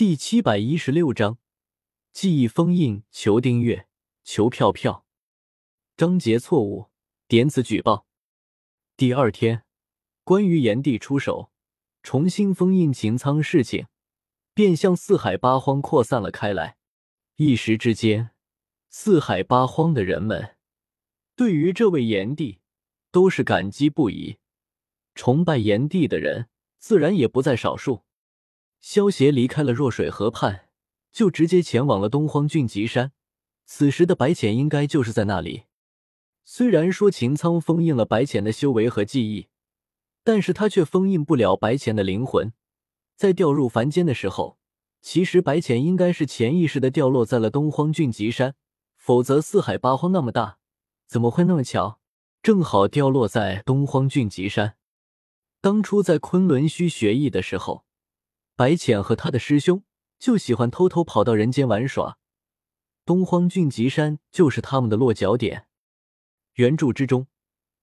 [0.00, 1.36] 第七百一十六章
[2.10, 3.02] 记忆封印。
[3.10, 3.86] 求订阅，
[4.24, 5.04] 求票票。
[5.94, 6.88] 章节错误，
[7.28, 8.06] 点此举报。
[8.96, 9.64] 第二天，
[10.24, 11.52] 关于炎帝出手
[12.02, 13.88] 重新封印擎苍事情，
[14.54, 16.78] 便向四海八荒扩散了开来。
[17.36, 18.30] 一时之间，
[18.88, 20.56] 四海八荒的人们
[21.36, 22.60] 对于这位炎帝
[23.10, 24.38] 都是感激不已，
[25.14, 26.48] 崇拜炎帝的人
[26.78, 28.06] 自然也不在少数。
[28.80, 30.68] 萧协离开了弱水河畔，
[31.12, 33.12] 就直接前往了东荒俊极山。
[33.66, 35.64] 此时的白浅应该就是在那里。
[36.44, 39.48] 虽然说秦苍封印了白浅的修为和记忆，
[40.24, 42.52] 但是他却封印不了白浅的灵魂。
[43.14, 44.58] 在掉入凡间的时候，
[45.02, 48.54] 其实白浅应该是潜意识的掉落在了东荒俊极山，
[48.96, 50.58] 否则四海八荒那么大，
[51.06, 52.00] 怎么会那么巧，
[52.42, 54.76] 正好掉落在东荒俊极山？
[55.60, 57.84] 当初在昆仑虚学艺的时候。
[58.60, 59.84] 白浅和他的师兄
[60.18, 62.18] 就喜欢偷偷跑到人间玩耍，
[63.06, 65.66] 东荒俊极山就是他们的落脚点。
[66.56, 67.26] 原著之中，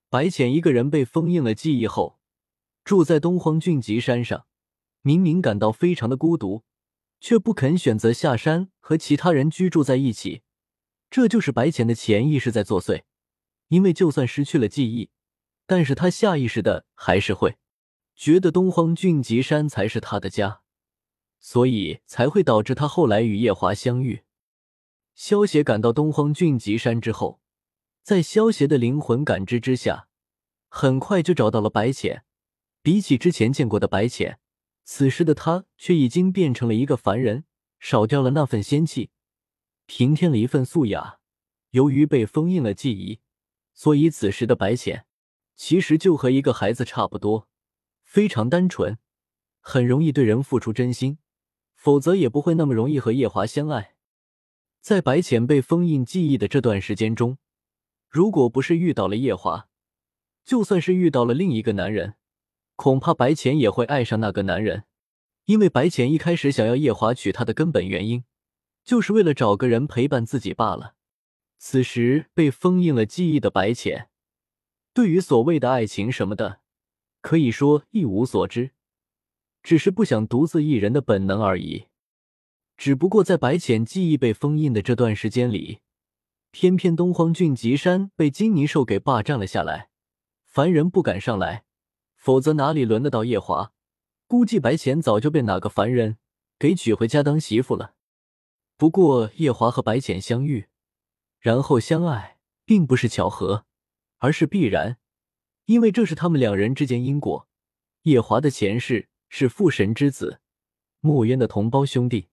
[0.07, 2.19] 白浅一个人被封印了记忆后，
[2.83, 4.45] 住在东荒俊极山上，
[5.01, 6.63] 明明感到非常的孤独，
[7.19, 10.43] 却不肯选择下山和其他人居住在一起。
[11.09, 13.01] 这就是白浅的潜意识在作祟，
[13.69, 15.09] 因为就算失去了记忆，
[15.65, 17.57] 但是他下意识的还是会
[18.15, 20.61] 觉得东荒俊极山才是他的家。
[21.39, 24.23] 所以才会导致他后来与夜华相遇。
[25.15, 27.41] 萧协赶到东荒俊极山之后，
[28.03, 30.07] 在萧协的灵魂感知之下，
[30.69, 32.23] 很快就找到了白浅。
[32.81, 34.39] 比起之前见过的白浅，
[34.83, 37.43] 此时的他却已经变成了一个凡人，
[37.79, 39.09] 少掉了那份仙气，
[39.85, 41.19] 平添了一份素雅。
[41.71, 43.19] 由于被封印了记忆，
[43.73, 45.05] 所以此时的白浅
[45.55, 47.49] 其实就和一个孩子差不多，
[48.03, 48.97] 非常单纯，
[49.59, 51.17] 很容易对人付出真心。
[51.77, 53.93] 否则也不会那么容易和夜华相爱。
[54.81, 57.37] 在白浅被封印记忆的这段时间中，
[58.09, 59.69] 如果不是遇到了夜华，
[60.43, 62.15] 就算是遇到了另一个男人，
[62.75, 64.85] 恐怕白浅也会爱上那个男人。
[65.45, 68.25] 因为白浅一开始想要夜华娶她的根本原因，
[68.83, 70.95] 就是为了找个人陪伴自己罢了。
[71.57, 74.09] 此时被封印了记忆的白浅，
[74.93, 76.59] 对于所谓的爱情什么的，
[77.21, 78.71] 可以说一无所知。
[79.67, 81.87] 只是不想独自一人的本能而已。
[82.77, 85.79] 只不过在白浅记忆被封印的这段时间里，
[86.51, 89.89] 偏偏东荒俊极山被金泥兽给霸占了下来，
[90.45, 91.65] 凡人不敢上来，
[92.15, 93.73] 否则哪里轮得到夜华？
[94.25, 96.17] 估计白浅早就被哪个凡人
[96.57, 97.95] 给娶回家当媳妇了。
[98.77, 100.67] 不过夜华和白浅相遇，
[101.41, 103.65] 然后相爱，并不是巧合，
[104.19, 104.97] 而是必然，
[105.65, 107.49] 因为这是他们两人之间因果。
[108.03, 109.09] 夜华的前世。
[109.29, 110.41] 是父神之子，
[110.99, 112.29] 墨渊的同胞兄弟。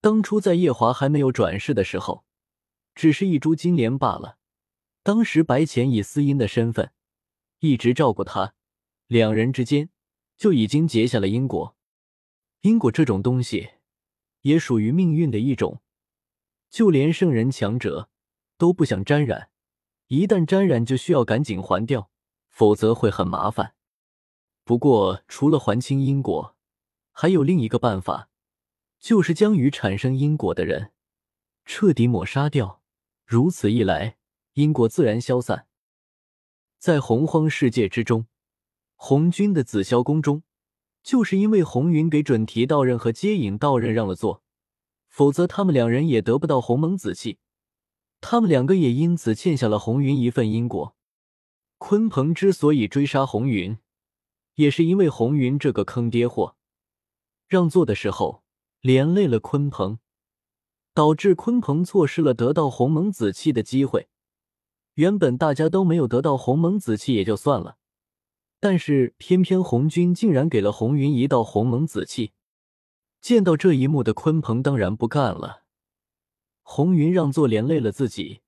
[0.00, 2.24] 当初在夜华还没有转世的时候，
[2.94, 4.38] 只是一株金莲罢了。
[5.02, 6.92] 当时白浅以司音的身份
[7.58, 8.54] 一直照顾他，
[9.06, 9.90] 两人之间
[10.36, 11.76] 就已经结下了因果。
[12.62, 13.70] 因果这种东西，
[14.42, 15.80] 也属于命运的一种，
[16.68, 18.10] 就连圣人强者
[18.56, 19.50] 都不想沾染，
[20.08, 22.10] 一旦沾染，就需要赶紧还掉，
[22.48, 23.74] 否则会很麻烦。
[24.70, 26.54] 不过，除了还清因果，
[27.10, 28.28] 还有另一个办法，
[29.00, 30.92] 就是将与产生因果的人
[31.64, 32.80] 彻底抹杀掉。
[33.26, 34.18] 如此一来，
[34.52, 35.66] 因果自然消散。
[36.78, 38.28] 在洪荒世界之中，
[38.94, 40.44] 红军的紫霄宫中，
[41.02, 44.44] 就是因为红云给准提道人和接引道人让了座，
[45.08, 47.40] 否则他们两人也得不到鸿蒙紫气，
[48.20, 50.94] 他们两个也因此欠下了红云一份因果。
[51.80, 53.76] 鲲鹏之所以追杀红云。
[54.60, 56.54] 也是因为红云这个坑爹货，
[57.48, 58.42] 让座的时候
[58.82, 59.98] 连累了鲲鹏，
[60.92, 64.10] 导致鲲鹏错失了得到鸿蒙紫气的机会。
[64.96, 67.78] 原本大家都没有得到鸿蒙紫气也就算了，
[68.60, 72.32] 但是偏偏红军竟然给了红云一道鸿蒙紫气。
[73.22, 75.62] 见到这一幕的鲲鹏当然不干了，
[76.60, 78.42] 红云让座连累了自己，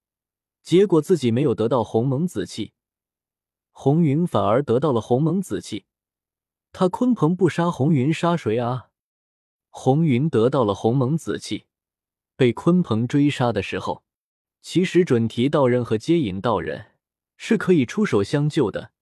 [0.62, 2.74] 结果自己没有得到鸿蒙紫气，
[3.70, 5.86] 红云反而得到了鸿蒙紫气。
[6.72, 8.88] 他鲲鹏不杀红云，杀谁啊？
[9.68, 11.66] 红云得到了鸿蒙紫气，
[12.34, 14.02] 被鲲鹏追杀的时候，
[14.62, 16.92] 其实准提道人和接引道人
[17.36, 18.92] 是可以出手相救的，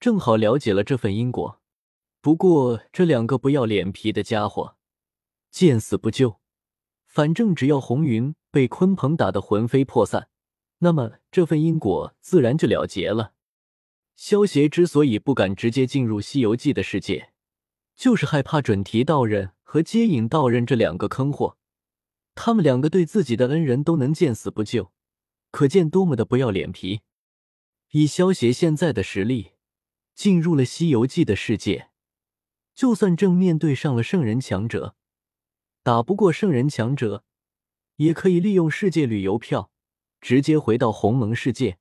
[0.00, 1.60] 正好了解了这份因果。
[2.20, 4.76] 不过这两个不要脸皮的家伙，
[5.50, 6.40] 见死不救。
[7.06, 10.28] 反正只要红云被鲲鹏打得魂飞魄散，
[10.78, 13.34] 那么这份因果自然就了结了。
[14.20, 17.32] 萧协之所以不敢直接进入《西游记》的世界，
[17.96, 21.56] 就是害怕准提道人和接引道人这两个坑货，
[22.34, 24.92] 他们两个对自己的恩人都能见死不救，
[25.50, 27.00] 可见多么的不要脸皮。
[27.92, 29.52] 以萧协现在的实力，
[30.14, 31.88] 进入了《西游记》的世界，
[32.74, 34.96] 就算正面对上了圣人强者，
[35.82, 37.24] 打不过圣人强者，
[37.96, 39.72] 也可以利用世界旅游票
[40.20, 41.78] 直接回到鸿蒙世界。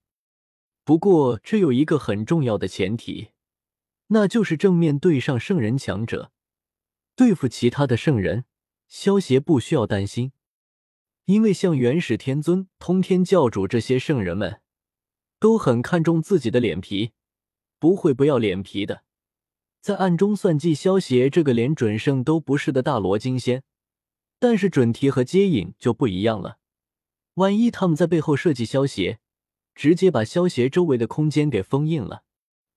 [0.89, 3.29] 不过这有一个很重要的前提，
[4.07, 6.31] 那就是正面对上圣人强者。
[7.15, 8.45] 对付其他的圣人，
[8.87, 10.31] 萧协不需要担心，
[11.25, 14.61] 因为像元始天尊、通天教主这些圣人们，
[15.39, 17.11] 都很看重自己的脸皮，
[17.77, 19.03] 不会不要脸皮的，
[19.79, 23.61] 在暗中算计萧协这个连准圣都不是的大罗金仙。
[24.39, 26.57] 但是准提和接引就不一样了，
[27.35, 29.19] 万一他们在背后设计萧协，
[29.79, 32.23] 直接把萧协周围的空间给封印了，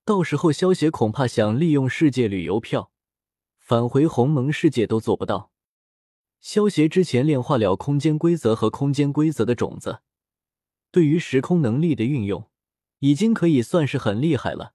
[0.04, 2.92] 到时候萧协恐怕想利用世界旅游票。
[3.58, 5.50] 返回鸿蒙世界都做不到。
[6.38, 10.02] 萧协之前炼化了空间规则和空间规则的种子，
[10.92, 12.48] 对于时空能力的运用，
[13.00, 14.74] 已经可以算是很厉害了。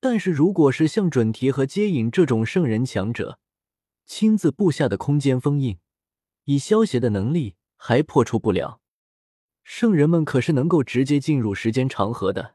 [0.00, 3.38] 但是，如果是像准提和接引这种圣人强者，
[4.04, 5.78] 亲自布下的空间封印，
[6.46, 8.80] 以萧协的能力还破除不了。
[9.68, 12.54] 圣人们可是能够直接进入时间长河的，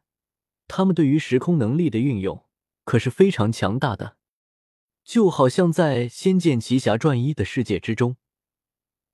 [0.70, 2.46] 他们对于时空能力的运用
[2.86, 4.16] 可是非常强大的。
[5.04, 8.16] 就好像在《仙剑奇侠传一》的世界之中，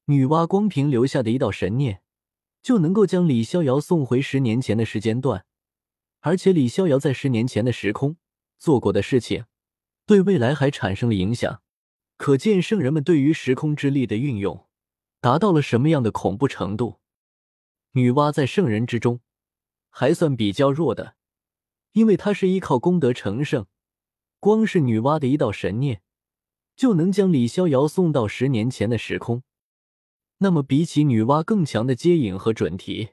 [0.06, 2.04] 女娲光凭留下的一道神念，
[2.62, 5.46] 就能够将李逍遥送回十年前的时间段，
[6.20, 8.18] 而且李逍遥在十年前的时空
[8.60, 9.46] 做过的事情，
[10.06, 11.64] 对未来还产生了影响。
[12.16, 14.68] 可见圣人们对于时空之力的运用
[15.20, 17.00] 达到了什么样的恐怖程度。
[17.92, 19.22] 女娲在圣人之中
[19.90, 21.16] 还算比较弱的，
[21.94, 23.66] 因为她是依靠功德成圣。
[24.40, 26.02] 光是女娲的一道神念，
[26.76, 29.42] 就能将李逍遥送到十年前的时空。
[30.38, 33.10] 那么，比起女娲更强的接引和准提，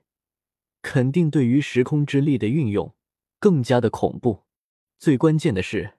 [0.83, 2.95] 肯定对于时空之力的运用
[3.39, 4.43] 更加的恐怖。
[4.99, 5.95] 最关键的是，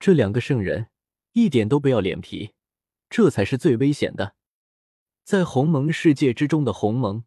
[0.00, 0.88] 这两个圣人
[1.34, 2.54] 一点都不要脸皮，
[3.08, 4.34] 这才是最危险的。
[5.22, 7.24] 在鸿蒙世界之中的鸿蒙，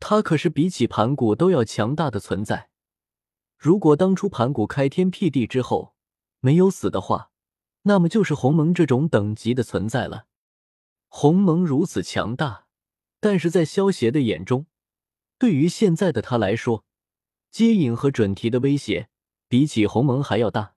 [0.00, 2.70] 他可是比起盘古都要强大的存在。
[3.56, 5.94] 如果当初盘古开天辟地之后，
[6.40, 7.30] 没有死的话，
[7.82, 10.26] 那么就是鸿蒙这种等级的存在了。
[11.08, 12.66] 鸿蒙如此强大，
[13.18, 14.66] 但是在萧协的眼中，
[15.38, 16.84] 对于现在的他来说，
[17.50, 19.08] 接引和准提的威胁
[19.48, 20.74] 比起鸿蒙还要大。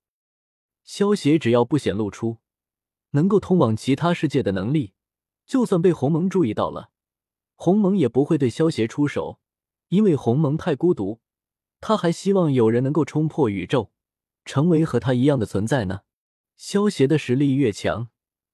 [0.84, 2.38] 萧协只要不显露出
[3.12, 4.94] 能够通往其他世界的能力，
[5.46, 6.91] 就算被鸿蒙注意到了，
[7.64, 9.40] 鸿蒙也不会对萧协出手，
[9.90, 11.20] 因为鸿蒙太孤独，
[11.80, 13.92] 他还希望有人能够冲破宇宙。
[14.46, 16.02] 成为和他一样的存在呢？
[16.58, 18.10] 萧协的实力越强，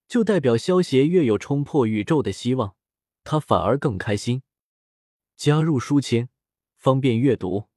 [0.09, 2.75] 就代表萧协越有冲破宇宙的希望，
[3.23, 4.43] 他反而更开心。
[5.37, 6.27] 加入书签，
[6.75, 7.69] 方便阅读。